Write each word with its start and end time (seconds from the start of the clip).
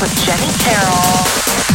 with 0.00 0.14
Jenny 0.24 0.52
Carroll. 0.58 1.67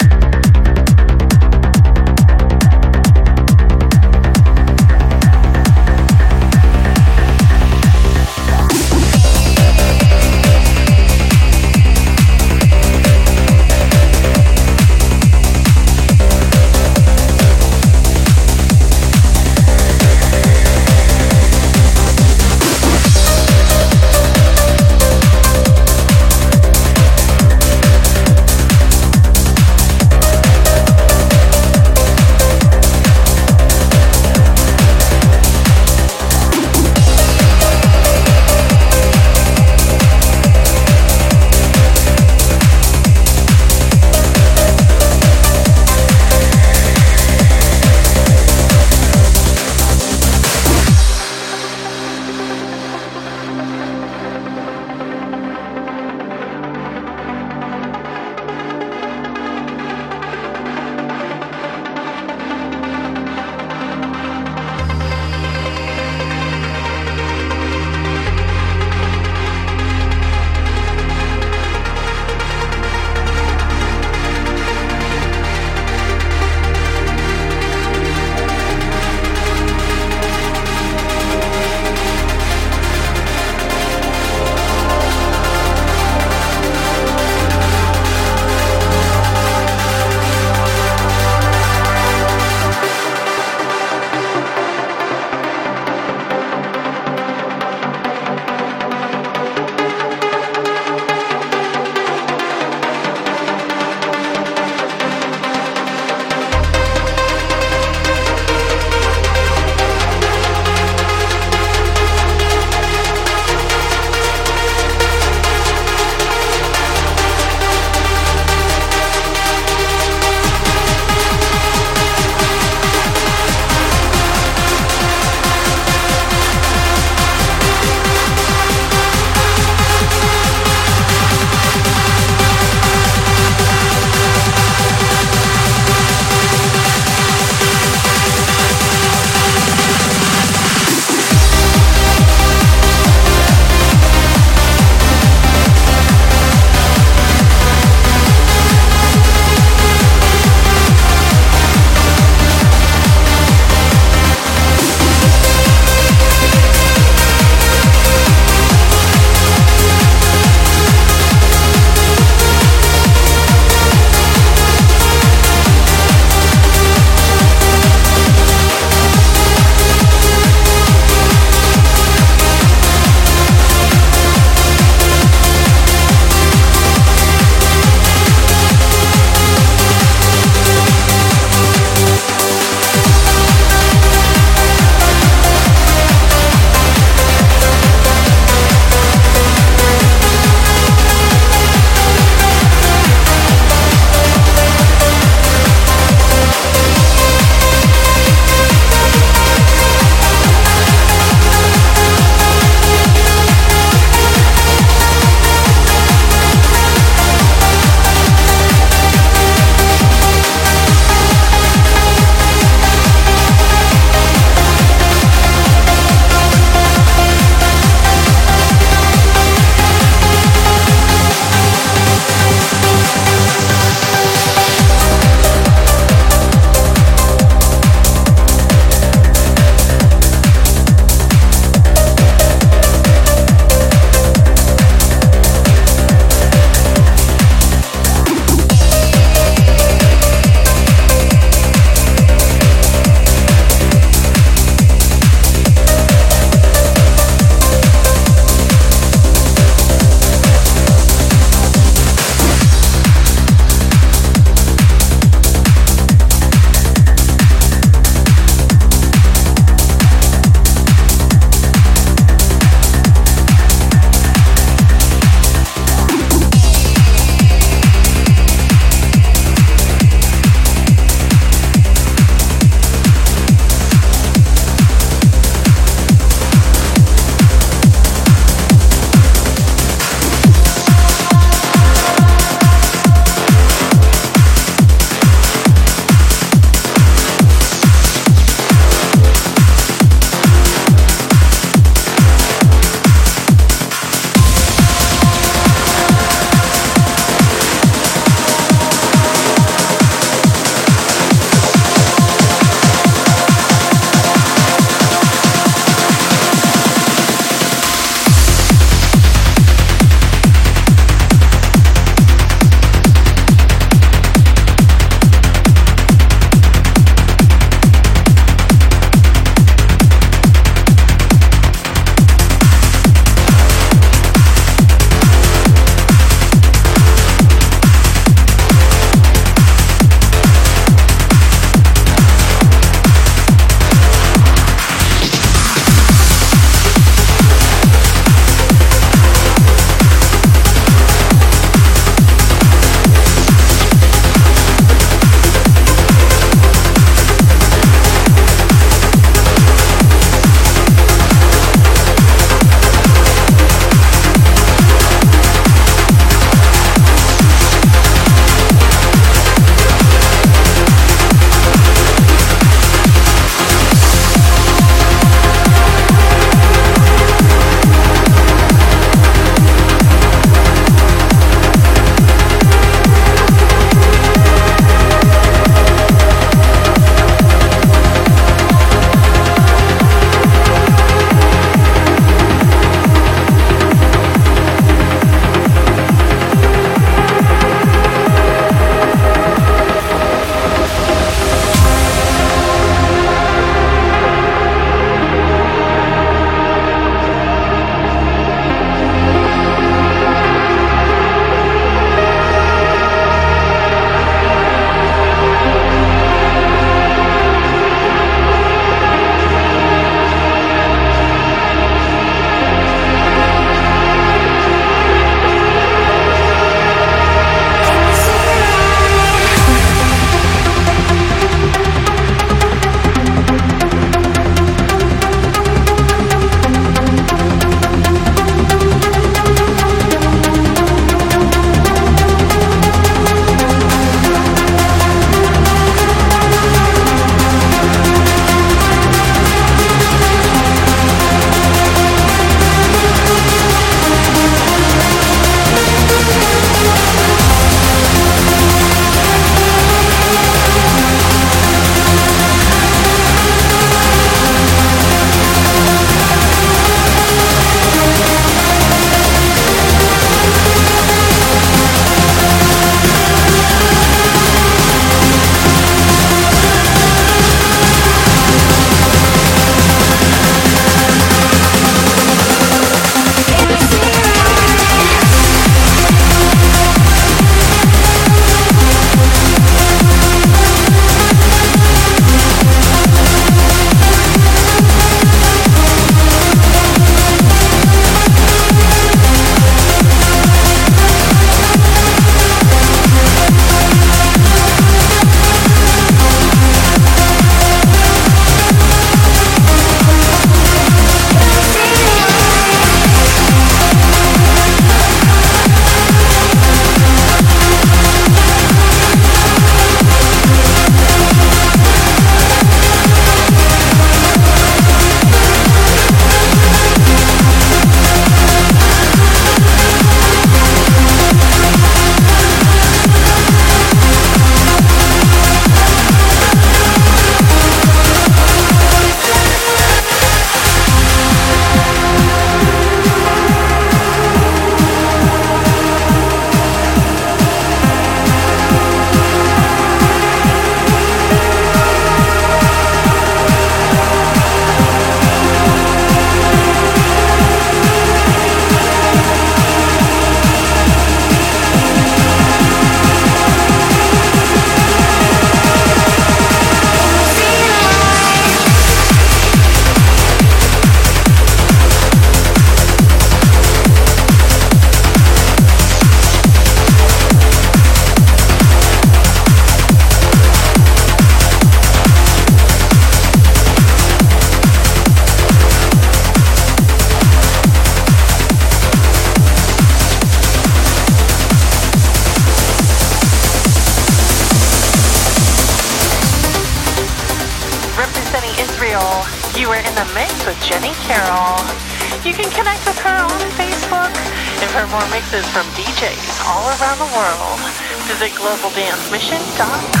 Visit 598.21 598.37
globaldancemission.com. 598.37 600.00